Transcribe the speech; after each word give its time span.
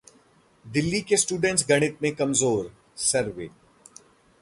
दिल्ली 0.65 1.01
के 1.01 1.17
स्टूडेंट्स 1.17 1.65
गणित 1.69 1.97
में 2.01 2.11
कमजोर: 2.15 2.71
सर्वे 2.97 3.49